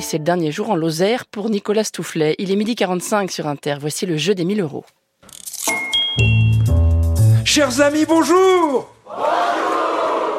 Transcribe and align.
Et 0.00 0.02
c'est 0.02 0.16
le 0.16 0.24
dernier 0.24 0.50
jour 0.50 0.70
en 0.70 0.76
Lozère 0.76 1.26
pour 1.26 1.50
Nicolas 1.50 1.84
Stoufflet. 1.84 2.34
Il 2.38 2.50
est 2.50 2.56
midi 2.56 2.74
45 2.74 3.30
sur 3.30 3.46
Inter. 3.46 3.76
Voici 3.78 4.06
le 4.06 4.16
jeu 4.16 4.34
des 4.34 4.46
1000 4.46 4.62
euros. 4.62 4.86
Chers 7.44 7.82
amis, 7.82 8.06
bonjour 8.06 8.90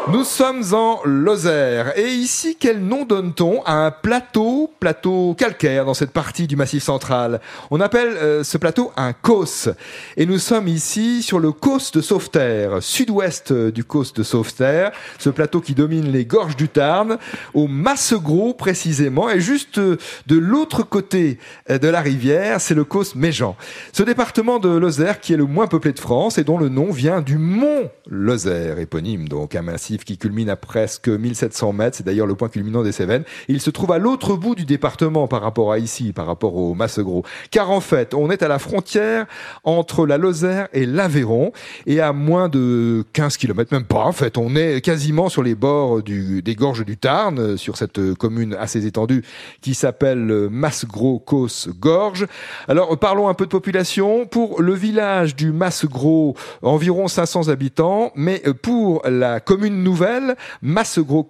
nous 0.10 0.24
sommes 0.24 0.64
en 0.74 1.00
Lozère. 1.06 1.98
Et 1.98 2.08
ici 2.08 2.58
quel 2.60 2.80
nom 2.80 3.06
donne-t-on 3.06 3.62
à 3.64 3.74
un 3.74 3.92
plateau, 3.92 4.72
plateau 4.80 5.36
calcaire 5.38 5.86
dans 5.86 5.94
cette 5.94 6.12
partie 6.12 6.48
du 6.48 6.56
massif 6.56 6.84
central? 6.84 7.40
On 7.70 7.80
appelle 7.80 8.10
euh, 8.10 8.44
ce 8.44 8.58
plateau 8.58 8.92
un 8.98 9.14
causse 9.14 9.70
et 10.18 10.26
nous 10.26 10.40
sommes 10.40 10.68
ici 10.68 11.22
sur 11.22 11.40
le 11.40 11.52
causse 11.52 11.92
de 11.92 12.02
Sauveterre, 12.02 12.82
sud-ouest 12.82 13.54
du 13.54 13.84
causse 13.84 14.14
de 14.14 14.24
Sauveterre, 14.24 14.92
ce 15.20 15.30
plateau 15.30 15.62
qui 15.62 15.76
domine 15.76 16.12
les 16.12 16.26
gorges 16.26 16.56
du 16.56 16.68
Tarn, 16.68 17.18
au 17.54 17.68
Massegros 17.68 18.54
précisément. 18.54 19.30
Et 19.30 19.40
juste 19.40 19.80
de 19.80 20.38
l'autre 20.38 20.84
côté 20.84 21.38
euh, 21.70 21.78
de 21.78 21.88
la 21.88 22.02
rivière, 22.02 22.60
c'est 22.60 22.76
le 22.76 22.86
causse 22.86 23.16
Méjean. 23.16 23.56
Ce 23.94 24.04
département 24.04 24.58
de 24.58 24.70
Lozère 24.70 25.20
qui 25.20 25.34
est 25.34 25.38
le 25.38 25.46
moins 25.46 25.68
peuplé 25.68 25.94
de 25.94 26.00
France 26.00 26.38
et 26.38 26.44
dont 26.44 26.58
le 26.58 26.70
nom 26.70 26.92
vient 26.92 27.22
du 27.22 27.38
mont 27.38 27.90
Lozère, 28.10 28.80
éponyme 28.80 29.28
donc 29.28 29.56
un 29.56 29.62
massif 29.62 29.91
qui 29.98 30.18
culmine 30.18 30.50
à 30.50 30.56
presque 30.56 31.10
1700 31.10 31.74
mètres. 31.74 31.98
C'est 31.98 32.06
d'ailleurs 32.06 32.28
le 32.28 32.36
point 32.36 32.50
culminant 32.50 32.84
des 32.84 32.92
Cévennes. 32.92 33.24
Il 33.48 33.62
se 33.62 33.70
trouve 33.70 33.92
à 33.92 33.98
l'autre 33.98 34.36
bout 34.36 34.56
du 34.56 34.66
département 34.66 35.28
par 35.28 35.42
rapport 35.42 35.72
à 35.72 35.80
ici, 35.80 36.14
par 36.14 36.26
rapport 36.26 36.56
au 36.56 36.74
Massegros. 36.74 37.24
Car 37.52 37.72
en 37.72 37.82
fait, 37.82 38.14
on 38.14 38.30
est 38.30 38.44
à 38.44 38.48
la 38.48 38.60
frontière 38.60 39.26
entre 39.64 40.06
la 40.06 40.18
Lozère 40.18 40.68
et 40.74 40.86
l'Aveyron 40.86 41.52
et 41.86 42.00
à 42.00 42.14
moins 42.14 42.50
de 42.50 43.04
15 43.14 43.38
km, 43.38 43.74
même 43.74 43.86
pas 43.86 44.06
en 44.06 44.12
fait. 44.12 44.38
On 44.38 44.56
est 44.56 44.82
quasiment 44.82 45.30
sur 45.30 45.44
les 45.44 45.56
bords 45.56 46.02
des 46.02 46.56
gorges 46.56 46.86
du 46.86 46.98
Tarn, 46.98 47.58
sur 47.58 47.78
cette 47.78 48.14
commune 48.16 48.56
assez 48.60 48.86
étendue 48.86 49.24
qui 49.62 49.74
s'appelle 49.74 50.50
Massegros-Causse-Gorge. 50.52 52.28
Alors 52.68 52.98
parlons 52.98 53.28
un 53.28 53.34
peu 53.34 53.46
de 53.46 53.52
population. 53.52 54.26
Pour 54.26 54.62
le 54.62 54.74
village 54.74 55.36
du 55.36 55.52
Massegros, 55.52 56.36
environ 56.62 57.08
500 57.08 57.50
habitants, 57.50 58.12
mais 58.16 58.42
pour 58.62 59.02
la 59.08 59.40
commune 59.40 59.81
nouvelle, 59.84 60.36
Massegros 60.62 61.30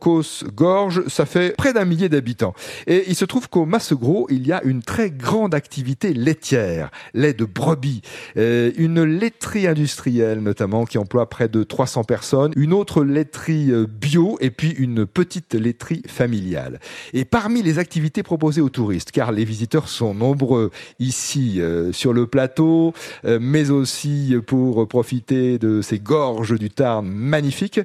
Gorge, 0.56 1.04
ça 1.08 1.26
fait 1.26 1.56
près 1.56 1.74
d'un 1.74 1.86
millier 1.86 2.10
d'habitants. 2.10 2.54
Et 2.88 3.06
il 3.08 3.16
se 3.16 3.26
trouve 3.26 3.50
qu'au 3.50 3.66
Massegros, 3.66 4.28
il 4.30 4.46
y 4.46 4.52
a 4.52 4.62
une 4.64 4.82
très 4.82 5.12
grande 5.12 5.54
activité 5.54 6.14
laitière, 6.14 6.92
lait 7.14 7.34
de 7.34 7.46
brebis, 7.46 8.02
euh, 8.38 8.72
une 8.78 9.04
laiterie 9.04 9.68
industrielle 9.68 10.40
notamment 10.40 10.86
qui 10.86 10.98
emploie 10.98 11.30
près 11.30 11.48
de 11.48 11.64
300 11.64 12.04
personnes, 12.04 12.52
une 12.56 12.74
autre 12.74 13.04
laiterie 13.04 13.72
euh, 13.72 13.88
bio 13.88 14.38
et 14.42 14.52
puis 14.52 14.72
une 14.72 15.06
petite 15.06 15.54
laiterie 15.54 16.02
familiale. 16.08 16.80
Et 17.14 17.26
parmi 17.26 17.62
les 17.62 17.80
activités 17.80 18.24
proposées 18.24 18.62
aux 18.62 18.70
touristes, 18.70 19.12
car 19.12 19.32
les 19.32 19.46
visiteurs 19.46 19.90
sont 19.90 20.14
nombreux 20.14 20.72
ici 21.00 21.62
euh, 21.62 21.92
sur 21.92 22.14
le 22.14 22.28
plateau, 22.28 22.94
mais 23.24 23.70
aussi 23.70 24.36
pour 24.46 24.88
profiter 24.88 25.58
de 25.58 25.82
ces 25.82 26.00
gorges 26.00 26.58
du 26.58 26.70
Tarn 26.70 27.06
magnifiques, 27.08 27.80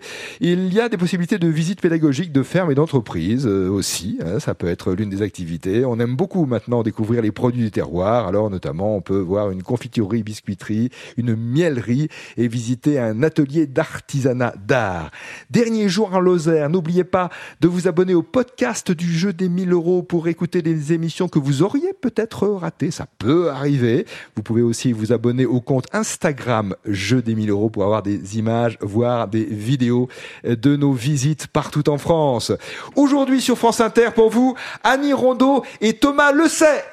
il 0.56 0.72
y 0.72 0.80
a 0.80 0.88
des 0.88 0.96
possibilités 0.96 1.38
de 1.38 1.48
visites 1.48 1.80
pédagogiques 1.80 2.32
de 2.32 2.42
fermes 2.42 2.70
et 2.70 2.74
d'entreprises 2.74 3.46
euh, 3.46 3.68
aussi. 3.68 4.18
Hein, 4.24 4.40
ça 4.40 4.54
peut 4.54 4.68
être 4.68 4.92
l'une 4.92 5.10
des 5.10 5.20
activités. 5.20 5.84
On 5.84 6.00
aime 6.00 6.16
beaucoup 6.16 6.46
maintenant 6.46 6.82
découvrir 6.82 7.20
les 7.20 7.30
produits 7.30 7.64
du 7.64 7.70
terroir. 7.70 8.26
Alors 8.26 8.48
notamment, 8.48 8.96
on 8.96 9.02
peut 9.02 9.18
voir 9.18 9.50
une 9.50 9.62
confiturerie, 9.62 10.22
biscuiterie, 10.22 10.90
une 11.18 11.36
miellerie 11.36 12.08
et 12.36 12.48
visiter 12.48 12.98
un 12.98 13.22
atelier 13.22 13.66
d'artisanat 13.66 14.54
d'art. 14.66 15.10
Dernier 15.50 15.88
jour 15.88 16.14
en 16.14 16.20
Lozère. 16.20 16.70
N'oubliez 16.70 17.04
pas 17.04 17.28
de 17.60 17.68
vous 17.68 17.86
abonner 17.86 18.14
au 18.14 18.22
podcast 18.22 18.90
du 18.90 19.12
jeu 19.12 19.32
des 19.32 19.48
1000 19.48 19.72
euros 19.72 20.02
pour 20.02 20.28
écouter 20.28 20.62
des 20.62 20.92
émissions 20.92 21.28
que 21.28 21.38
vous 21.38 21.62
auriez 21.62 21.92
peut-être 22.00 22.48
ratées. 22.48 22.90
Ça 22.90 23.06
peut 23.18 23.50
arriver. 23.50 24.06
Vous 24.36 24.42
pouvez 24.42 24.62
aussi 24.62 24.92
vous 24.92 25.12
abonner 25.12 25.44
au 25.44 25.60
compte 25.60 25.86
Instagram 25.92 26.74
jeu 26.86 27.20
des 27.20 27.34
1000 27.34 27.50
euros 27.50 27.68
pour 27.68 27.84
avoir 27.84 28.02
des 28.02 28.38
images, 28.38 28.78
voir 28.80 29.28
des 29.28 29.44
vidéos 29.44 30.08
de 30.46 30.76
nos 30.76 30.92
visites 30.92 31.46
partout 31.48 31.88
en 31.88 31.98
France. 31.98 32.52
Aujourd'hui 32.94 33.40
sur 33.40 33.58
France 33.58 33.80
Inter 33.80 34.10
pour 34.14 34.30
vous, 34.30 34.56
Annie 34.84 35.12
Rondeau 35.12 35.64
et 35.80 35.94
Thomas 35.94 36.32
Lesay. 36.32 36.84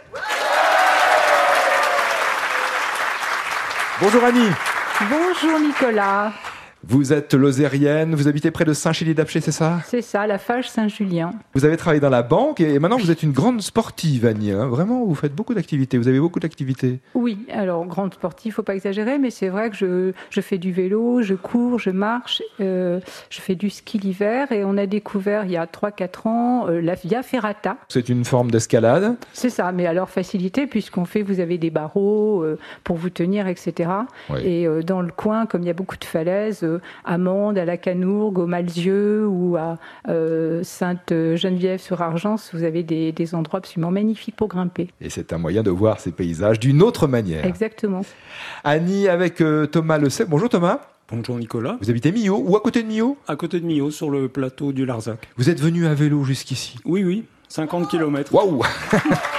Bonjour 4.01 4.23
Annie. 4.23 4.49
Bonjour 5.09 5.59
Nicolas. 5.59 6.33
Vous 6.85 7.13
êtes 7.13 7.33
lozérienne, 7.33 8.13
vous 8.13 8.27
habitez 8.27 8.51
près 8.51 8.65
de 8.65 8.73
Saint-Chély-d'Apcher, 8.73 9.39
c'est 9.39 9.53
ça? 9.53 9.79
C'est 9.85 10.01
ça, 10.01 10.27
la 10.27 10.37
Fage 10.37 10.69
Saint-Julien. 10.69 11.31
Vous 11.53 11.63
avez 11.63 11.77
travaillé 11.77 12.01
dans 12.01 12.09
la 12.09 12.23
banque 12.23 12.59
et 12.59 12.77
maintenant 12.77 12.97
vous 12.97 13.09
êtes 13.09 13.23
une 13.23 13.31
grande 13.31 13.61
sportive, 13.61 14.25
Annie. 14.25 14.51
Hein. 14.51 14.67
Vraiment, 14.67 15.05
vous 15.05 15.15
faites 15.15 15.33
beaucoup 15.33 15.53
d'activités, 15.53 15.97
vous 15.97 16.09
avez 16.09 16.19
beaucoup 16.19 16.41
d'activités. 16.41 16.99
Oui, 17.13 17.37
alors 17.49 17.85
grande 17.85 18.13
sportive, 18.13 18.53
faut 18.53 18.63
pas 18.63 18.75
exagérer, 18.75 19.17
mais 19.17 19.29
c'est 19.29 19.47
vrai 19.47 19.69
que 19.69 19.77
je, 19.77 20.11
je, 20.29 20.41
fais 20.41 20.57
du 20.57 20.73
vélo, 20.73 21.21
je 21.21 21.35
cours, 21.35 21.79
je 21.79 21.89
marche, 21.89 22.43
euh, 22.59 22.99
je 23.29 23.39
fais 23.39 23.55
du 23.55 23.69
ski 23.69 23.97
l'hiver 23.97 24.51
et 24.51 24.65
on 24.65 24.77
a 24.77 24.85
découvert 24.85 25.45
il 25.45 25.51
y 25.51 25.57
a 25.57 25.65
3-4 25.65 26.27
ans 26.27 26.67
euh, 26.67 26.81
la 26.81 26.95
Via 26.95 27.23
Ferrata. 27.23 27.77
C'est 27.87 28.09
une 28.09 28.25
forme 28.25 28.51
d'escalade 28.51 29.15
C'est 29.31 29.49
ça, 29.49 29.71
mais 29.71 29.85
alors 29.85 30.09
facilité 30.09 30.67
puisqu'on 30.67 31.05
fait, 31.05 31.21
vous 31.21 31.39
avez 31.39 31.57
des 31.57 31.69
barreaux 31.69 32.43
euh, 32.43 32.59
pour 32.83 32.97
vous 32.97 33.09
tenir, 33.09 33.47
etc. 33.47 33.89
Et 34.43 34.67
dans 34.85 35.01
le 35.01 35.11
coin, 35.11 35.45
comme 35.45 35.61
il 35.61 35.67
y 35.67 35.69
a 35.69 35.73
beaucoup 35.73 35.97
de 35.97 36.03
falaises, 36.03 36.65
à 37.05 37.17
Mende, 37.17 37.57
à 37.57 37.65
la 37.65 37.77
Canourgue, 37.77 38.39
au 38.39 38.47
Malzieu 38.47 39.27
ou 39.27 39.55
à 39.57 39.77
euh, 40.09 40.61
Sainte-Geneviève-sur-Argence, 40.63 42.51
vous 42.53 42.63
avez 42.63 42.83
des, 42.83 43.35
endroits 43.35 43.59
absolument 43.59 43.91
magnifiques 43.91 44.35
pour 44.35 44.47
grimper. 44.47 44.89
Et 45.01 45.09
c'est 45.09 45.33
un 45.33 45.37
moyen 45.37 45.63
de 45.63 45.71
voir 45.71 45.99
ces 45.99 46.11
paysages 46.11 46.59
d'une 46.59 46.81
autre 46.81 47.07
manière. 47.07 47.45
Exactement. 47.45 48.01
Annie 48.63 49.07
avec 49.07 49.41
euh, 49.41 49.65
Thomas 49.65 49.97
Le 49.97 50.09
Bonjour 50.27 50.49
Thomas. 50.49 50.81
Bonjour 51.09 51.37
Nicolas. 51.37 51.77
Vous 51.81 51.89
habitez 51.89 52.11
Millau 52.11 52.43
ou 52.45 52.55
à 52.55 52.61
côté 52.61 52.81
de 52.81 52.87
Millau? 52.87 53.17
À 53.27 53.35
côté 53.35 53.59
de 53.59 53.65
Millau, 53.65 53.91
sur 53.91 54.09
le 54.09 54.29
plateau 54.29 54.71
du 54.71 54.85
Larzac. 54.85 55.27
Vous 55.37 55.49
êtes 55.49 55.59
venu 55.59 55.85
à 55.85 55.93
vélo 55.93 56.23
jusqu'ici? 56.23 56.77
Oui, 56.85 57.03
oui, 57.03 57.25
50 57.49 57.89
km. 57.89 58.33
Waouh 58.33 58.61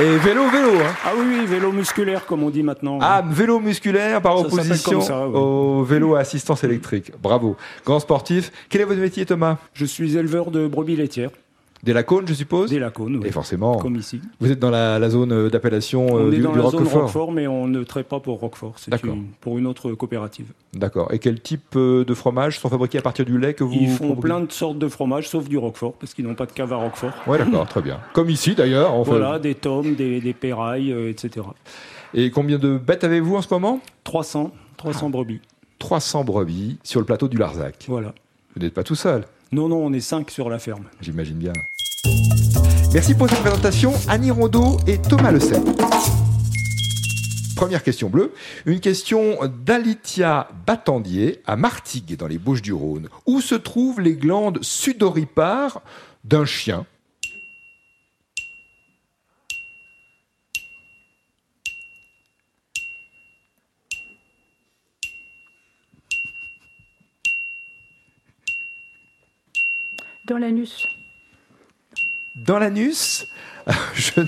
Et 0.00 0.16
vélo, 0.16 0.48
vélo. 0.48 0.80
Hein. 0.80 0.94
Ah 1.04 1.10
oui, 1.14 1.26
oui, 1.28 1.46
vélo 1.46 1.72
musculaire, 1.72 2.24
comme 2.24 2.42
on 2.42 2.48
dit 2.48 2.62
maintenant. 2.62 2.98
Ah, 3.02 3.22
vélo 3.28 3.60
musculaire 3.60 4.22
par 4.22 4.38
opposition 4.38 5.00
au 5.34 5.84
vélo 5.84 6.14
à 6.14 6.20
assistance 6.20 6.64
électrique. 6.64 7.12
Bravo. 7.22 7.56
Grand 7.84 8.00
sportif. 8.00 8.50
Quel 8.70 8.80
est 8.80 8.84
votre 8.84 9.00
métier, 9.00 9.26
Thomas? 9.26 9.58
Je 9.74 9.84
suis 9.84 10.16
éleveur 10.16 10.50
de 10.50 10.66
brebis 10.66 10.96
laitières. 10.96 11.30
Des 11.82 11.92
Lacones, 11.94 12.26
je 12.28 12.34
suppose 12.34 12.70
Des 12.70 12.78
Lacones, 12.78 13.16
oui. 13.16 13.28
Et 13.28 13.30
forcément. 13.30 13.78
Comme 13.78 13.96
ici. 13.96 14.20
Vous 14.38 14.50
êtes 14.50 14.58
dans 14.58 14.70
la, 14.70 15.08
zone 15.08 15.32
euh, 15.32 15.48
d'appellation 15.48 16.18
euh, 16.18 16.30
du, 16.30 16.36
est 16.36 16.40
dans 16.40 16.54
la 16.54 16.70
Zone 16.70 16.86
Roquefort, 16.86 17.32
mais 17.32 17.46
on 17.46 17.66
ne 17.66 17.82
traite 17.84 18.06
pas 18.06 18.20
pour 18.20 18.38
Roquefort. 18.40 18.74
C'est 18.76 18.92
pour 19.40 19.58
une 19.58 19.66
autre 19.66 19.92
coopérative. 19.92 20.52
D'accord. 20.74 21.12
Et 21.12 21.18
quel 21.18 21.40
type 21.40 21.76
euh, 21.76 22.04
de 22.04 22.14
fromages 22.14 22.58
sont 22.58 22.68
fabriqués 22.68 22.98
à 22.98 23.02
partir 23.02 23.24
du 23.24 23.38
lait 23.38 23.54
que 23.54 23.64
vous 23.64 23.72
Ils 23.72 23.90
font 23.90 24.14
plein 24.16 24.40
de 24.40 24.52
sortes 24.52 24.78
de 24.78 24.88
fromages, 24.88 25.28
sauf 25.28 25.48
du 25.48 25.56
Roquefort, 25.56 25.94
parce 25.94 26.12
qu'ils 26.12 26.26
n'ont 26.26 26.34
pas 26.34 26.46
de 26.46 26.52
cave 26.52 26.72
à 26.72 26.76
Roquefort. 26.76 27.12
Oui, 27.26 27.38
d'accord, 27.38 27.66
très 27.66 27.82
bien. 27.82 27.98
Comme 28.12 28.28
ici, 28.28 28.54
d'ailleurs. 28.54 29.02
Voilà, 29.02 29.38
des 29.38 29.54
tomes, 29.54 29.94
des, 29.94 30.20
des 30.20 30.34
pérailles, 30.34 30.92
etc. 31.08 31.46
Et 32.12 32.30
combien 32.30 32.58
de 32.58 32.76
bêtes 32.76 33.04
avez-vous 33.04 33.36
en 33.36 33.42
ce 33.42 33.52
moment? 33.52 33.80
300. 34.04 34.52
300 34.76 35.10
brebis. 35.10 35.40
300 35.78 36.24
brebis 36.24 36.78
sur 36.82 37.00
le 37.00 37.06
plateau 37.06 37.28
du 37.28 37.36
Larzac. 37.36 37.84
Voilà. 37.88 38.14
Vous 38.54 38.62
n'êtes 38.62 38.74
pas 38.74 38.82
tout 38.82 38.94
seul 38.94 39.24
Non, 39.52 39.68
non, 39.68 39.78
on 39.78 39.92
est 39.92 40.00
5 40.00 40.30
sur 40.30 40.48
la 40.48 40.58
ferme. 40.58 40.84
J'imagine 41.00 41.36
bien. 41.36 41.52
Merci 42.92 43.14
pour 43.14 43.28
cette 43.30 43.38
présentation, 43.38 43.92
Annie 44.08 44.32
Rondeau 44.32 44.78
et 44.88 44.98
Thomas 45.00 45.30
Le 45.30 45.38
Première 47.54 47.84
question 47.84 48.10
bleue, 48.10 48.34
une 48.66 48.80
question 48.80 49.38
d'Alitia 49.46 50.48
Battandier 50.66 51.40
à 51.46 51.54
Martigues 51.54 52.16
dans 52.16 52.26
les 52.26 52.38
Bouches-du-Rhône. 52.38 53.08
Où 53.26 53.40
se 53.40 53.54
trouvent 53.54 54.00
les 54.00 54.16
glandes 54.16 54.58
sudoripares 54.62 55.82
d'un 56.24 56.44
chien? 56.44 56.84
Dans 70.26 70.38
l'anus 70.38 70.88
dans 72.44 72.58
l'anus 72.58 73.26
je, 73.94 74.22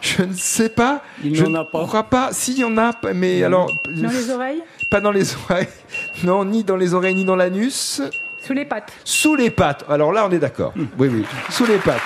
je, 0.00 0.22
ne 0.22 0.34
sais 0.34 0.68
pas. 0.68 1.02
Il 1.22 1.34
je 1.34 1.44
n'en 1.44 1.60
a 1.60 1.64
pas. 1.64 1.84
Crois 1.84 2.04
pas. 2.04 2.30
Si, 2.32 2.52
il 2.52 2.58
y 2.58 2.64
en 2.64 2.78
a, 2.78 2.92
mais 3.14 3.42
alors. 3.42 3.70
Dans 3.84 4.08
les 4.08 4.30
oreilles 4.30 4.62
Pas 4.88 5.00
dans 5.00 5.10
les 5.10 5.34
oreilles. 5.34 5.68
Non, 6.22 6.44
ni 6.44 6.64
dans 6.64 6.76
les 6.76 6.94
oreilles, 6.94 7.14
ni 7.14 7.24
dans 7.24 7.36
l'anus. 7.36 8.00
Sous 8.40 8.52
les 8.52 8.64
pattes. 8.64 8.92
Sous 9.04 9.34
les 9.34 9.50
pattes. 9.50 9.84
Alors 9.88 10.12
là, 10.12 10.26
on 10.26 10.30
est 10.30 10.38
d'accord. 10.38 10.72
Hmm. 10.74 10.86
Oui, 10.98 11.08
oui. 11.08 11.24
Sous 11.50 11.66
les 11.66 11.78
pattes. 11.78 12.00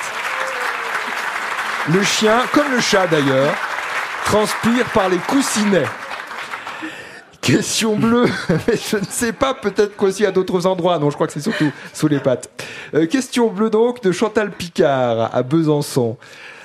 Le 1.93 2.03
chien, 2.03 2.41
comme 2.53 2.71
le 2.73 2.81
chat 2.81 3.07
d'ailleurs, 3.07 3.55
transpire 4.25 4.87
par 4.87 5.09
les 5.09 5.19
coussinets. 5.19 5.87
Question 7.43 7.97
bleue, 7.97 8.27
mais 8.69 8.77
je 8.77 8.99
ne 8.99 9.05
sais 9.05 9.33
pas, 9.33 9.53
peut-être 9.53 9.97
qu'aussi 9.97 10.25
à 10.25 10.31
d'autres 10.31 10.65
endroits. 10.65 10.99
Non, 11.01 11.11
je 11.11 11.17
crois 11.17 11.27
que 11.27 11.33
c'est 11.33 11.41
surtout 11.41 11.73
sous 11.93 12.07
les 12.07 12.21
pattes. 12.21 12.49
Euh, 12.95 13.07
question 13.07 13.49
bleue 13.49 13.69
donc 13.69 14.01
de 14.01 14.13
Chantal 14.13 14.53
Picard 14.53 15.35
à 15.35 15.43
Besançon. 15.43 16.17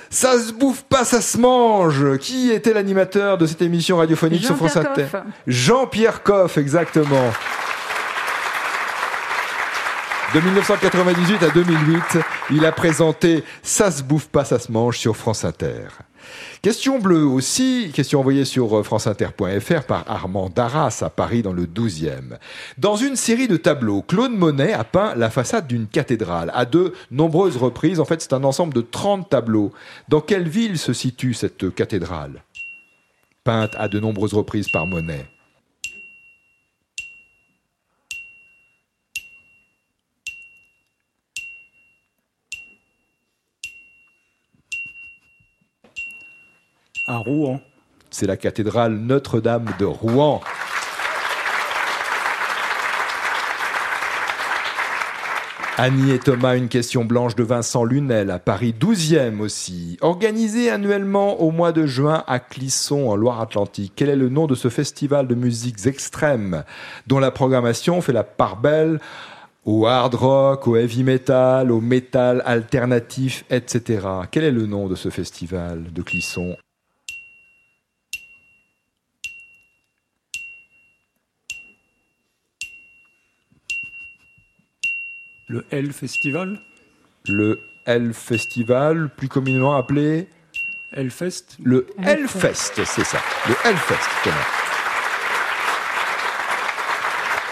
Ça 0.08 0.38
se 0.38 0.52
bouffe 0.52 0.84
pas, 0.84 1.04
ça 1.04 1.20
se 1.20 1.36
mange. 1.36 2.18
Qui 2.18 2.52
était 2.52 2.72
l'animateur 2.72 3.38
de 3.38 3.46
cette 3.46 3.60
émission 3.60 3.98
radiophonique 3.98 4.44
sur 4.44 4.56
France 4.56 4.76
Inter 4.76 5.06
Jean-Pierre 5.48 6.22
Coff, 6.22 6.56
exactement. 6.56 7.32
De 10.32 10.40
1998 10.40 11.42
à 11.42 11.48
2008, 11.48 12.02
il 12.52 12.64
a 12.64 12.70
présenté 12.70 13.42
Ça 13.62 13.90
se 13.90 14.04
bouffe 14.04 14.28
pas, 14.28 14.44
ça 14.44 14.60
se 14.60 14.70
mange 14.70 14.96
sur 14.96 15.16
France 15.16 15.44
Inter. 15.44 15.88
Question 16.62 16.98
bleue 16.98 17.24
aussi, 17.24 17.90
question 17.94 18.20
envoyée 18.20 18.44
sur 18.44 18.84
franceinter.fr 18.84 19.82
par 19.84 20.04
Armand 20.08 20.48
Darras 20.48 21.02
à 21.02 21.10
Paris 21.10 21.42
dans 21.42 21.52
le 21.52 21.66
12e. 21.66 22.38
Dans 22.78 22.96
une 22.96 23.16
série 23.16 23.48
de 23.48 23.56
tableaux, 23.56 24.02
Claude 24.02 24.32
Monet 24.32 24.72
a 24.72 24.84
peint 24.84 25.14
la 25.14 25.30
façade 25.30 25.66
d'une 25.66 25.86
cathédrale 25.86 26.50
à 26.54 26.64
de 26.64 26.92
nombreuses 27.10 27.56
reprises. 27.56 28.00
En 28.00 28.04
fait, 28.04 28.20
c'est 28.20 28.32
un 28.32 28.44
ensemble 28.44 28.74
de 28.74 28.80
30 28.80 29.28
tableaux. 29.30 29.72
Dans 30.08 30.20
quelle 30.20 30.48
ville 30.48 30.78
se 30.78 30.92
situe 30.92 31.34
cette 31.34 31.74
cathédrale? 31.74 32.42
Peinte 33.44 33.74
à 33.78 33.88
de 33.88 34.00
nombreuses 34.00 34.34
reprises 34.34 34.68
par 34.70 34.86
Monet. 34.86 35.26
À 47.08 47.16
Rouen. 47.16 47.60
C'est 48.10 48.26
la 48.26 48.36
cathédrale 48.36 48.92
Notre-Dame 48.92 49.66
de 49.78 49.84
Rouen. 49.84 50.40
Annie 55.80 56.10
et 56.10 56.18
Thomas, 56.18 56.56
une 56.56 56.68
question 56.68 57.04
blanche 57.04 57.36
de 57.36 57.44
Vincent 57.44 57.84
Lunel 57.84 58.32
à 58.32 58.40
Paris 58.40 58.74
12e 58.76 59.38
aussi. 59.38 59.96
Organisé 60.00 60.70
annuellement 60.70 61.40
au 61.40 61.52
mois 61.52 61.70
de 61.70 61.86
juin 61.86 62.24
à 62.26 62.40
Clisson 62.40 63.08
en 63.08 63.14
Loire-Atlantique. 63.14 63.92
Quel 63.94 64.08
est 64.08 64.16
le 64.16 64.28
nom 64.28 64.48
de 64.48 64.56
ce 64.56 64.70
festival 64.70 65.28
de 65.28 65.36
musiques 65.36 65.86
extrêmes 65.86 66.64
dont 67.06 67.20
la 67.20 67.30
programmation 67.30 68.00
fait 68.00 68.12
la 68.12 68.24
part 68.24 68.56
belle 68.56 68.98
au 69.64 69.86
hard 69.86 70.14
rock, 70.14 70.66
au 70.66 70.74
heavy 70.74 71.04
metal, 71.04 71.70
au 71.70 71.80
metal 71.80 72.42
alternatif, 72.44 73.44
etc. 73.48 74.04
Quel 74.32 74.44
est 74.44 74.50
le 74.50 74.66
nom 74.66 74.88
de 74.88 74.96
ce 74.96 75.10
festival 75.10 75.92
de 75.92 76.02
Clisson? 76.02 76.56
Le 85.48 85.64
L 85.70 85.92
Festival 85.94 86.60
Le 87.26 87.58
L 87.86 88.12
Festival, 88.12 89.08
plus 89.16 89.28
communément 89.28 89.76
appelé 89.76 90.28
Hellfest 90.92 91.56
Le 91.64 91.86
Hellfest, 92.02 92.84
c'est 92.84 93.04
ça. 93.04 93.18
Le 93.48 93.54
Hellfest, 93.64 94.08
comment 94.22 94.36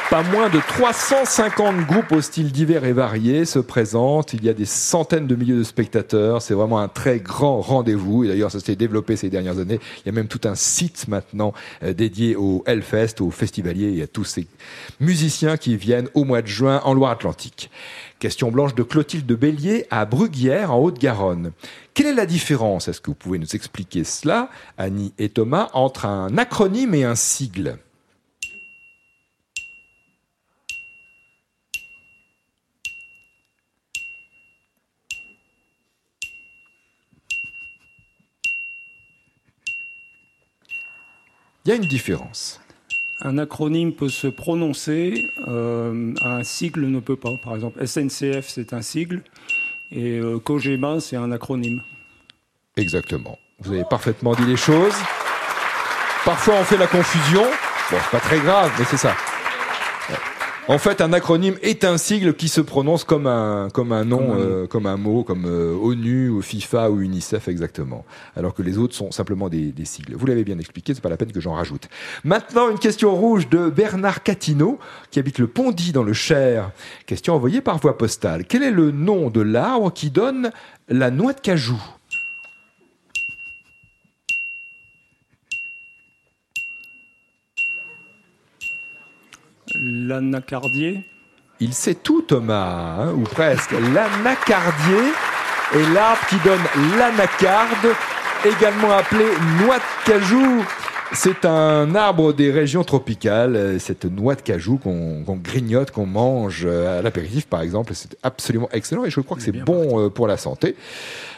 Pas 0.08 0.22
moins 0.22 0.48
de 0.48 0.60
350 0.60 1.84
groupes 1.84 2.12
au 2.12 2.20
style 2.20 2.52
divers 2.52 2.84
et 2.84 2.92
variés 2.92 3.44
se 3.44 3.58
présentent. 3.58 4.34
Il 4.34 4.44
y 4.44 4.48
a 4.48 4.52
des 4.52 4.64
centaines 4.64 5.26
de 5.26 5.34
milliers 5.34 5.56
de 5.56 5.64
spectateurs. 5.64 6.42
C'est 6.42 6.54
vraiment 6.54 6.78
un 6.78 6.86
très 6.86 7.18
grand 7.18 7.60
rendez-vous. 7.60 8.22
Et 8.22 8.28
d'ailleurs, 8.28 8.52
ça 8.52 8.60
s'est 8.60 8.76
développé 8.76 9.16
ces 9.16 9.30
dernières 9.30 9.58
années. 9.58 9.80
Il 9.98 10.06
y 10.06 10.08
a 10.10 10.12
même 10.12 10.28
tout 10.28 10.42
un 10.44 10.54
site 10.54 11.08
maintenant 11.08 11.52
euh, 11.82 11.92
dédié 11.92 12.36
au 12.36 12.62
Hellfest, 12.66 13.20
aux 13.20 13.32
festivaliers 13.32 13.98
et 13.98 14.02
à 14.02 14.06
tous 14.06 14.22
ces 14.22 14.46
musiciens 15.00 15.56
qui 15.56 15.76
viennent 15.76 16.08
au 16.14 16.22
mois 16.22 16.40
de 16.40 16.46
juin 16.46 16.80
en 16.84 16.94
Loire-Atlantique. 16.94 17.68
Question 18.20 18.52
blanche 18.52 18.76
de 18.76 18.84
Clotilde 18.84 19.32
Bélier 19.32 19.86
à 19.90 20.04
Bruguière 20.04 20.72
en 20.72 20.78
Haute-Garonne. 20.78 21.50
Quelle 21.94 22.06
est 22.06 22.14
la 22.14 22.26
différence, 22.26 22.86
est-ce 22.86 23.00
que 23.00 23.10
vous 23.10 23.16
pouvez 23.16 23.40
nous 23.40 23.56
expliquer 23.56 24.04
cela, 24.04 24.50
Annie 24.78 25.12
et 25.18 25.30
Thomas, 25.30 25.68
entre 25.72 26.06
un 26.06 26.38
acronyme 26.38 26.94
et 26.94 27.04
un 27.04 27.16
sigle 27.16 27.78
Il 41.66 41.70
y 41.70 41.72
a 41.72 41.74
une 41.74 41.88
différence. 41.88 42.60
Un 43.22 43.38
acronyme 43.38 43.92
peut 43.92 44.08
se 44.08 44.28
prononcer, 44.28 45.28
euh, 45.48 46.14
un 46.22 46.44
sigle 46.44 46.86
ne 46.86 47.00
peut 47.00 47.16
pas. 47.16 47.32
Par 47.42 47.56
exemple, 47.56 47.84
SNCF, 47.84 48.46
c'est 48.46 48.72
un 48.72 48.82
sigle, 48.82 49.24
et 49.90 50.20
euh, 50.20 50.38
COGEMA, 50.38 51.00
c'est 51.00 51.16
un 51.16 51.32
acronyme. 51.32 51.82
Exactement. 52.76 53.36
Vous 53.58 53.72
avez 53.72 53.82
parfaitement 53.82 54.36
dit 54.36 54.46
les 54.46 54.56
choses. 54.56 54.94
Parfois, 56.24 56.54
on 56.60 56.62
fait 56.62 56.76
la 56.76 56.86
confusion. 56.86 57.42
Bon, 57.90 57.96
c'est 58.00 58.10
pas 58.12 58.20
très 58.20 58.38
grave, 58.38 58.70
mais 58.78 58.84
c'est 58.84 58.96
ça. 58.96 59.16
En 60.68 60.78
fait, 60.78 61.00
un 61.00 61.12
acronyme 61.12 61.54
est 61.62 61.84
un 61.84 61.96
sigle 61.96 62.34
qui 62.34 62.48
se 62.48 62.60
prononce 62.60 63.04
comme 63.04 63.28
un 63.28 63.68
comme 63.72 63.92
un 63.92 64.04
nom, 64.04 64.18
comme 64.18 64.30
un, 64.30 64.40
euh, 64.40 64.66
comme 64.66 64.86
un 64.86 64.96
mot, 64.96 65.22
comme 65.22 65.44
euh, 65.46 65.76
ONU 65.80 66.28
ou 66.28 66.42
FIFA 66.42 66.90
ou 66.90 67.02
UNICEF 67.02 67.46
exactement. 67.46 68.04
Alors 68.34 68.52
que 68.52 68.62
les 68.62 68.76
autres 68.76 68.96
sont 68.96 69.12
simplement 69.12 69.48
des, 69.48 69.70
des 69.70 69.84
sigles. 69.84 70.16
Vous 70.16 70.26
l'avez 70.26 70.42
bien 70.42 70.58
expliqué, 70.58 70.92
c'est 70.92 71.00
pas 71.00 71.08
la 71.08 71.16
peine 71.16 71.30
que 71.30 71.40
j'en 71.40 71.54
rajoute. 71.54 71.88
Maintenant, 72.24 72.68
une 72.68 72.80
question 72.80 73.14
rouge 73.14 73.48
de 73.48 73.70
Bernard 73.70 74.24
Catino 74.24 74.80
qui 75.12 75.20
habite 75.20 75.38
le 75.38 75.46
Pondy 75.46 75.92
dans 75.92 76.02
le 76.02 76.12
Cher. 76.12 76.72
Question 77.06 77.34
envoyée 77.34 77.60
par 77.60 77.78
voie 77.78 77.96
postale. 77.96 78.44
Quel 78.44 78.64
est 78.64 78.72
le 78.72 78.90
nom 78.90 79.30
de 79.30 79.42
l'arbre 79.42 79.92
qui 79.92 80.10
donne 80.10 80.50
la 80.88 81.12
noix 81.12 81.32
de 81.32 81.40
cajou? 81.40 81.80
L'anacardier? 90.06 91.02
Il 91.58 91.74
sait 91.74 91.96
tout, 91.96 92.22
Thomas, 92.22 92.94
hein, 93.00 93.12
ou 93.14 93.22
presque. 93.22 93.72
L'anacardier 93.72 95.12
est 95.74 95.92
l'arbre 95.92 96.24
qui 96.28 96.36
donne 96.44 96.60
l'anacarde, 96.96 97.88
également 98.44 98.92
appelé 98.92 99.24
noix 99.60 99.78
de 99.78 100.10
cajou. 100.12 100.64
C'est 101.12 101.44
un 101.44 101.94
arbre 101.94 102.32
des 102.32 102.50
régions 102.50 102.82
tropicales, 102.82 103.78
cette 103.78 104.04
noix 104.04 104.34
de 104.34 104.40
cajou 104.40 104.78
qu'on 104.78 105.22
grignote, 105.36 105.90
qu'on 105.90 106.06
mange 106.06 106.64
euh, 106.66 106.98
à 106.98 107.02
l'apéritif 107.02 107.46
par 107.46 107.62
exemple. 107.62 107.94
C'est 107.94 108.16
absolument 108.22 108.68
excellent 108.72 109.04
et 109.04 109.10
je 109.10 109.20
crois 109.20 109.36
que 109.36 109.42
c'est 109.42 109.52
bon 109.52 110.00
euh, 110.00 110.08
pour 110.08 110.26
la 110.26 110.36
santé, 110.36 110.74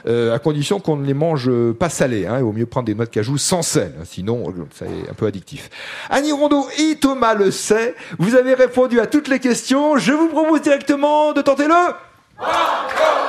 euh, 0.06 0.34
à 0.34 0.38
condition 0.38 0.80
qu'on 0.80 0.96
ne 0.96 1.06
les 1.06 1.14
mange 1.14 1.50
pas 1.72 1.90
salés. 1.90 2.26
Hein. 2.26 2.36
Il 2.38 2.44
vaut 2.44 2.52
mieux 2.52 2.66
prendre 2.66 2.86
des 2.86 2.94
noix 2.94 3.04
de 3.04 3.10
cajou 3.10 3.36
sans 3.36 3.62
sel, 3.62 3.92
sinon 4.04 4.54
c'est 4.72 4.86
un 4.86 5.14
peu 5.14 5.26
addictif. 5.26 5.70
Annie 6.08 6.32
Rondeau 6.32 6.66
et 6.78 6.96
Thomas 6.96 7.34
le 7.34 7.50
sait, 7.50 7.94
vous 8.18 8.34
avez 8.34 8.54
répondu 8.54 9.00
à 9.00 9.06
toutes 9.06 9.28
les 9.28 9.38
questions. 9.38 9.98
Je 9.98 10.12
vous 10.12 10.28
propose 10.28 10.62
directement 10.62 11.32
de 11.32 11.42
tenter 11.42 11.64
le... 11.64 11.92
Banco. 12.38 13.27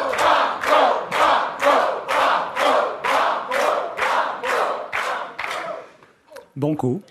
Banco. 6.59 7.01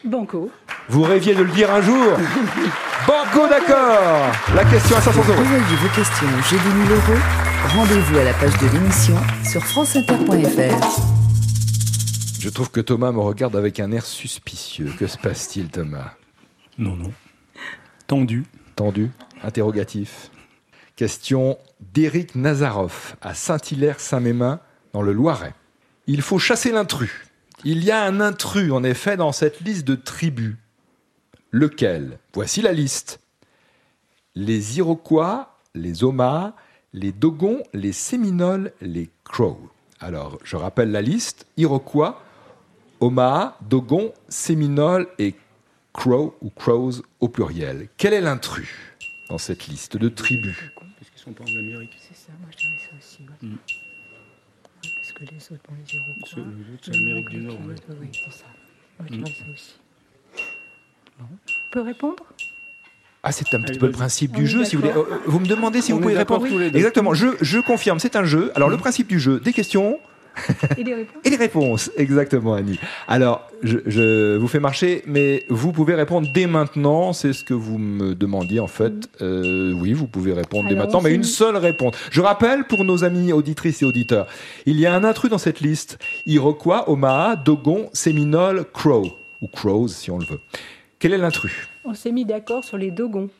Vous 0.90 1.02
rêviez 1.02 1.35
de 1.35 1.43
le 1.43 1.50
dire 1.50 1.73
un 1.73 1.81
jour 1.81 1.97
Banco, 3.07 3.49
d'accord 3.49 4.31
La 4.55 4.62
question 4.67 4.99
à 4.99 5.00
500 5.00 5.21
euros. 5.21 5.40
Envoyez 5.40 5.76
vos 5.76 5.88
questions 5.88 6.26
j'ai 6.50 6.59
10 6.59 6.62
000 6.62 7.00
euros. 7.00 7.19
Rendez-vous 7.75 8.19
à 8.19 8.25
la 8.25 8.35
page 8.35 8.52
de 8.59 8.67
l'émission 8.69 9.17
sur 9.50 9.64
franceinter.fr. 9.64 11.00
Je 12.38 12.49
trouve 12.50 12.71
que 12.71 12.81
Thomas 12.81 13.11
me 13.11 13.21
regarde 13.21 13.57
avec 13.57 13.81
un 13.81 13.90
air 13.90 14.05
suspicieux. 14.05 14.93
Que 14.99 15.07
se 15.07 15.17
passe-t-il, 15.17 15.69
Thomas? 15.71 16.12
Non, 16.76 16.95
non. 16.95 17.12
Tendu. 18.07 18.45
Tendu 18.76 19.11
Interrogatif. 19.43 20.31
Question 20.95 21.57
d'Éric 21.95 22.35
Nazaroff 22.35 23.17
à 23.23 23.33
Saint-Hilaire-Saint-Mémin 23.33 24.61
dans 24.93 25.00
le 25.00 25.12
Loiret. 25.12 25.55
Il 26.07 26.21
faut 26.21 26.38
chasser 26.38 26.71
l'intrus. 26.71 27.28
Il 27.65 27.85
y 27.85 27.91
a 27.91 28.05
un 28.05 28.21
intrus, 28.21 28.71
en 28.73 28.85
effet, 28.85 29.17
dans 29.17 29.33
cette 29.33 29.61
liste 29.61 29.87
de 29.87 29.97
tribus. 29.97 30.57
Lequel? 31.50 32.19
Voici 32.33 32.62
la 32.62 32.73
liste. 32.73 33.21
Les 34.35 34.79
Iroquois, 34.79 35.59
les 35.75 36.05
Omas, 36.05 36.55
les 36.93 37.11
Dogons, 37.11 37.62
les 37.73 37.93
Séminoles, 37.93 38.73
les 38.81 39.11
Crows. 39.25 39.71
Alors, 39.99 40.38
je 40.45 40.57
rappelle 40.57 40.93
la 40.93 41.03
liste. 41.03 41.47
Iroquois, 41.57 42.23
Omaha, 43.00 43.59
Dogons, 43.62 44.12
Séminoles 44.29 45.09
et 45.19 45.35
Crows 45.93 46.37
ou 46.41 46.50
Crows 46.50 47.03
au 47.19 47.29
pluriel. 47.29 47.88
Quel 47.97 48.12
est 48.15 48.21
l'intrus 48.21 48.73
dans 49.31 49.38
cette 49.38 49.67
liste 49.67 49.97
de 49.97 50.09
tribus? 50.09 50.57
Parce 50.77 51.11
qu'ils 51.11 51.21
sont 51.21 51.33
pas 51.33 51.45
en 51.45 51.59
Amérique. 51.59 51.97
C'est 52.09 52.17
ça, 52.17 52.33
moi 52.41 52.50
je 52.53 52.59
dirais 52.59 52.79
ça 52.88 52.97
aussi. 52.97 53.27
Mm 53.43 53.57
que 55.19 55.25
les 55.25 55.53
autres, 55.53 55.63
bon, 55.69 55.75
les 55.77 56.79
C'est 56.83 56.95
l'Amérique 56.95 57.29
du 57.29 57.39
Nord. 57.39 57.59
Oui, 58.01 58.09
c'est 58.13 58.33
ça. 58.33 58.45
Moi, 58.99 59.09
je 59.11 59.17
mm. 59.17 59.27
ça 59.27 59.45
aussi. 59.53 59.75
On 61.21 61.25
peut 61.73 61.81
répondre? 61.81 62.25
Ah, 63.23 63.33
c'est 63.33 63.53
un 63.55 63.61
petit 63.63 63.79
peu 63.79 63.87
le 63.87 63.93
principe 63.93 64.33
du 64.33 64.47
jeu, 64.47 64.65
si 64.65 64.77
vous 64.77 64.83
voulez. 64.83 64.95
Euh, 64.95 65.19
vous 65.27 65.41
me 65.41 65.47
demandez 65.47 65.83
si 65.83 65.93
vous 65.93 66.01
pouvez 66.01 66.17
répondre. 66.17 66.47
Exactement, 66.63 67.15
je, 67.15 67.29
je 67.41 67.59
confirme, 67.59 67.99
c'est 67.99 68.17
un 68.17 68.25
jeu. 68.25 68.53
Alors, 68.55 68.69
le 68.69 68.77
principe 68.77 69.09
du 69.09 69.19
jeu, 69.19 69.41
des 69.41 69.53
questions, 69.53 69.99
et 70.77 70.85
les 70.85 70.95
réponses. 70.95 71.21
Et 71.25 71.31
les 71.31 71.37
réponses, 71.37 71.91
exactement, 71.97 72.55
Annie. 72.55 72.79
Alors, 73.07 73.49
je, 73.63 74.37
vous 74.37 74.49
fais 74.49 74.61
marcher, 74.61 75.03
mais 75.07 75.45
vous 75.49 75.73
pouvez 75.73 75.95
répondre 75.95 76.29
dès 76.33 76.47
maintenant. 76.47 77.13
C'est 77.13 77.33
ce 77.33 77.45
que 77.45 77.55
vous 77.55 77.79
me 77.79 78.15
demandiez, 78.15 78.61
en 78.61 78.67
fait. 78.67 78.93
Euh, 79.21 79.73
oui, 79.73 79.93
vous 79.93 80.07
pouvez 80.07 80.33
répondre 80.33 80.69
dès 80.69 80.75
maintenant, 80.75 81.01
mais 81.01 81.15
une 81.15 81.25
seule 81.25 81.57
réponse. 81.57 81.95
Je 82.11 82.21
rappelle 82.21 82.65
pour 82.65 82.85
nos 82.85 83.05
amis 83.05 83.33
auditrices 83.33 83.83
et 83.83 83.85
auditeurs, 83.85 84.27
il 84.67 84.79
y 84.79 84.87
a 84.87 84.95
un 84.95 85.05
intrus 85.05 85.31
dans 85.31 85.39
cette 85.39 85.61
liste. 85.61 85.99
Iroquois, 86.27 86.91
Omaha, 86.91 87.37
Dogon, 87.37 87.91
Séminole, 87.93 88.65
Crow. 88.73 89.13
Ou 89.41 89.47
Crows, 89.49 89.89
si 89.89 90.11
on 90.11 90.19
le 90.19 90.25
veut. 90.25 90.41
Quel 90.99 91.13
est 91.13 91.19
l'intrus? 91.19 91.69
On 91.85 91.95
s'est 91.95 92.13
mis 92.13 92.25
d'accord 92.25 92.65
sur 92.65 92.77
les 92.77 92.91
Dogons. 92.91 93.31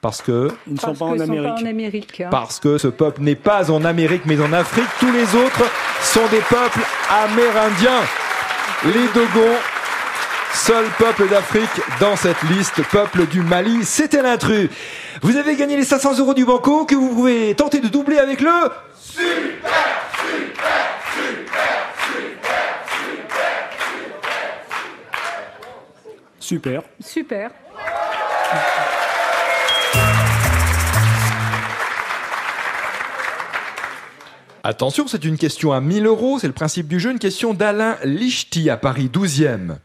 Parce 0.00 0.20
que 0.20 0.50
ils 0.66 0.74
ne 0.74 0.78
sont, 0.78 0.94
pas, 0.94 1.06
en 1.06 1.18
Amérique. 1.18 2.20
Hein. 2.20 2.28
Parce 2.30 2.60
que 2.60 2.76
ce 2.76 2.88
peuple 2.88 3.22
n'est 3.22 3.34
pas 3.34 3.70
en 3.70 3.84
Amérique 3.84 4.26
mais 4.26 4.38
en 4.38 4.52
Afrique. 4.52 4.84
Tous 5.00 5.10
les 5.10 5.34
autres 5.34 5.62
sont 6.04 6.26
des 6.28 6.40
peuples 6.40 6.80
amérindiens. 7.10 8.02
Les 8.84 9.08
Dogons, 9.14 9.56
seul 10.52 10.84
peuple 10.98 11.28
d'Afrique 11.28 11.80
dans 11.98 12.16
cette 12.16 12.42
liste, 12.42 12.82
peuple 12.90 13.26
du 13.26 13.40
Mali, 13.40 13.84
c'était 13.84 14.22
l'intrus. 14.22 14.68
Vous 15.22 15.36
avez 15.36 15.56
gagné 15.56 15.76
les 15.76 15.84
500 15.84 16.18
euros 16.18 16.34
du 16.34 16.44
banco 16.44 16.84
que 16.84 16.94
vous 16.94 17.08
pouvez 17.08 17.54
tenter 17.54 17.80
de 17.80 17.88
doubler 17.88 18.18
avec 18.18 18.40
le 18.40 18.50
super, 19.00 19.70
super, 20.20 20.84
super, 21.14 22.02
super. 26.38 26.82
Super. 27.00 27.50
Attention, 34.66 35.06
c'est 35.06 35.26
une 35.26 35.36
question 35.36 35.72
à 35.72 35.82
1000 35.82 36.06
euros, 36.06 36.38
c'est 36.38 36.46
le 36.46 36.54
principe 36.54 36.88
du 36.88 36.98
jeu, 36.98 37.10
une 37.10 37.18
question 37.18 37.52
d'Alain 37.52 37.98
Lichty 38.02 38.70
à 38.70 38.78
Paris 38.78 39.10
12e. 39.12 39.76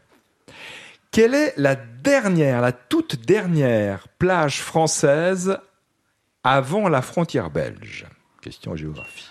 Quelle 1.10 1.34
est 1.34 1.52
la 1.58 1.76
dernière, 1.76 2.62
la 2.62 2.72
toute 2.72 3.26
dernière 3.26 4.08
plage 4.08 4.62
française 4.62 5.58
avant 6.44 6.88
la 6.88 7.02
frontière 7.02 7.50
belge? 7.50 8.06
Question 8.40 8.74
géographie. 8.74 9.28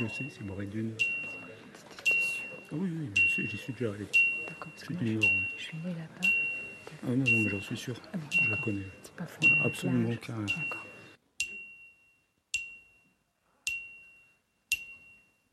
Je 0.00 0.06
sais, 0.06 0.24
c'est 0.30 0.46
Brédune. 0.46 0.92
Ah 2.72 2.72
oui, 2.72 2.88
oui, 2.90 3.10
j'y 3.36 3.56
suis 3.56 3.72
déjà 3.74 3.92
allé. 3.92 4.06
D'accord, 4.48 4.72
parce 4.72 4.88
que 4.88 4.94
je, 4.94 5.06
je 5.06 5.62
suis 5.62 5.76
né 5.76 5.90
là-bas. 5.90 6.28
Ah 7.02 7.10
non, 7.10 7.16
non, 7.16 7.40
mais 7.44 7.50
j'en 7.50 7.60
suis 7.60 7.76
sûr. 7.76 7.94
Ah 8.06 8.16
bon, 8.16 8.26
je 8.30 8.50
la 8.50 8.56
connais. 8.56 8.86
C'est 9.02 9.14
pas 9.14 9.26
faux. 9.26 9.54
Absolument 9.64 10.10
aucun. 10.10 10.38
D'accord. 10.40 10.86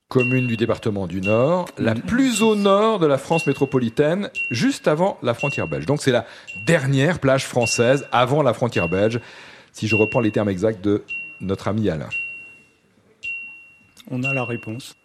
commune 0.10 0.48
du 0.48 0.56
département 0.56 1.06
du 1.06 1.20
Nord, 1.20 1.68
la 1.78 1.94
plus 1.94 2.42
au 2.42 2.56
nord 2.56 2.98
de 2.98 3.06
la 3.06 3.18
France 3.18 3.46
métropolitaine, 3.46 4.32
juste 4.50 4.88
avant 4.88 5.20
la 5.22 5.34
frontière 5.34 5.68
belge. 5.68 5.86
Donc 5.86 6.02
c'est 6.02 6.14
la 6.14 6.26
dernière 6.66 7.20
plage 7.20 7.46
française 7.46 8.08
avant 8.12 8.42
la 8.42 8.54
frontière 8.54 8.88
belge, 8.88 9.20
si 9.74 9.88
je 9.88 9.96
reprends 9.96 10.22
les 10.22 10.32
termes 10.32 10.50
exacts 10.50 10.84
de 10.84 11.04
notre 11.42 11.68
ami 11.68 11.90
Alain. 11.90 12.10
On 14.10 14.24
a 14.24 14.34
la 14.34 14.46
réponse. 14.46 14.96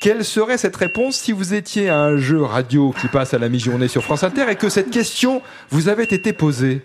Quelle 0.00 0.24
serait 0.24 0.56
cette 0.56 0.76
réponse 0.76 1.16
si 1.16 1.32
vous 1.32 1.52
étiez 1.52 1.90
à 1.90 1.98
un 1.98 2.16
jeu 2.16 2.42
radio 2.42 2.94
qui 3.00 3.08
passe 3.08 3.34
à 3.34 3.38
la 3.38 3.48
mi-journée 3.48 3.88
sur 3.88 4.02
France 4.02 4.22
Inter 4.22 4.46
et 4.48 4.56
que 4.56 4.68
cette 4.68 4.90
question 4.90 5.42
vous 5.70 5.88
avait 5.88 6.04
été 6.04 6.32
posée? 6.32 6.82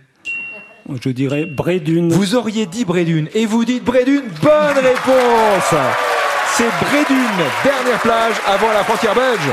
Je 1.02 1.10
dirais 1.10 1.46
Brédune. 1.46 2.12
Vous 2.12 2.36
auriez 2.36 2.66
dit 2.66 2.84
Brédune 2.84 3.30
et 3.34 3.46
vous 3.46 3.64
dites 3.64 3.84
Brédune, 3.84 4.24
bonne 4.42 4.78
réponse 4.84 5.74
C'est 6.56 6.70
Brédune, 6.82 7.46
dernière 7.64 8.00
plage 8.02 8.36
avant 8.48 8.72
la 8.74 8.84
frontière 8.84 9.16
belge. 9.16 9.50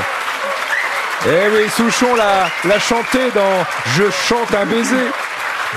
Eh 1.25 1.55
oui, 1.55 1.69
Souchon 1.69 2.15
l'a, 2.15 2.49
l'a 2.67 2.79
chanté 2.79 3.19
dans 3.33 3.65
Je 3.95 4.09
chante 4.11 4.53
un 4.53 4.65
baiser. 4.65 5.07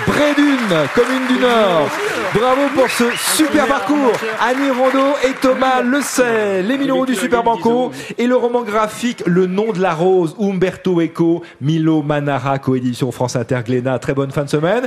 Brédune, 0.05 0.89
commune 0.95 1.27
du 1.29 1.39
Nord. 1.41 1.89
Bravo 2.35 2.63
pour 2.75 2.91
ce 2.91 3.05
super 3.35 3.67
parcours. 3.67 4.13
Annie 4.41 4.71
Rondeau 4.71 5.15
et 5.25 5.33
Thomas 5.41 5.81
Le 5.81 6.03
sait. 6.03 6.63
Les 6.63 6.77
1000 6.77 6.91
euros 6.91 7.07
du 7.07 7.15
Super 7.15 7.43
Banco 7.43 7.93
et 8.19 8.27
le 8.27 8.37
roman 8.37 8.63
graphique 8.63 9.23
Le 9.25 9.47
nom 9.47 9.73
de 9.73 9.81
la 9.81 9.95
rose, 9.95 10.37
Umberto 10.39 11.01
Eco, 11.01 11.43
Milo 11.63 12.03
Manara, 12.03 12.59
coédition 12.59 13.11
France 13.11 13.37
Inter 13.37 13.61
Glénat. 13.65 13.99
Très 13.99 14.13
bonne 14.13 14.33
fin 14.33 14.45
de 14.45 14.51
semaine. 14.51 14.87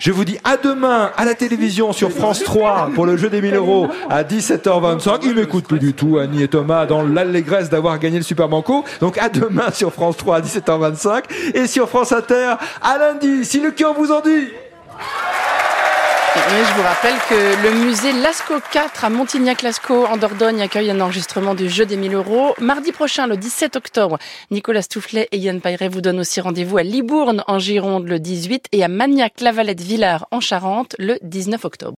Je 0.00 0.10
vous 0.10 0.24
dis 0.24 0.38
à 0.42 0.56
demain 0.56 1.12
à 1.16 1.24
la 1.24 1.34
télévision 1.34 1.92
sur 1.92 2.10
France 2.10 2.42
3 2.42 2.90
pour 2.94 3.06
le 3.06 3.16
jeu 3.16 3.30
des 3.30 3.40
1000 3.40 3.54
euros 3.54 3.86
à 4.10 4.24
17h25. 4.24 5.20
Ils 5.22 5.34
m'écoutent 5.34 5.68
plus 5.68 5.78
du 5.78 5.92
tout, 5.92 6.18
Annie 6.18 6.42
et 6.42 6.48
Thomas, 6.48 6.86
dans 6.86 7.02
l'allégresse 7.02 7.70
d'avoir 7.70 7.98
gagné 8.00 8.16
le 8.16 8.24
Super 8.24 8.48
Banco. 8.48 8.84
Donc 9.00 9.18
à 9.18 9.28
demain 9.28 9.70
sur 9.72 9.92
France 9.92 10.16
3 10.16 10.36
à 10.36 10.40
17h25 10.40 11.22
et 11.54 11.66
sur 11.68 11.88
France 11.88 12.10
Inter 12.10 12.54
à 12.82 12.98
lundi, 12.98 13.44
si 13.44 13.60
le 13.60 13.70
cœur 13.70 13.94
vous 13.94 14.10
en 14.10 14.20
dit 14.20 14.47
je 16.40 16.74
vous 16.74 16.82
rappelle 16.82 17.14
que 17.28 17.62
le 17.64 17.84
musée 17.84 18.12
Lascaux 18.12 18.60
4 18.72 19.04
à 19.04 19.10
Montignac-Lascaux 19.10 20.06
en 20.06 20.16
Dordogne 20.16 20.62
accueille 20.62 20.90
un 20.90 21.00
enregistrement 21.00 21.54
du 21.54 21.68
jeu 21.68 21.84
des 21.84 21.96
1000 21.96 22.14
euros. 22.14 22.54
Mardi 22.60 22.92
prochain, 22.92 23.26
le 23.26 23.36
17 23.36 23.76
octobre, 23.76 24.18
Nicolas 24.50 24.82
Stoufflet 24.82 25.28
et 25.32 25.38
Yann 25.38 25.60
Payret 25.60 25.88
vous 25.88 26.00
donnent 26.00 26.20
aussi 26.20 26.40
rendez-vous 26.40 26.78
à 26.78 26.82
Libourne 26.82 27.42
en 27.46 27.58
Gironde 27.58 28.06
le 28.08 28.20
18 28.20 28.66
et 28.72 28.84
à 28.84 28.88
Magnac-Lavalette-Villars 28.88 30.28
en 30.30 30.40
Charente 30.40 30.94
le 30.98 31.18
19 31.22 31.64
octobre. 31.64 31.86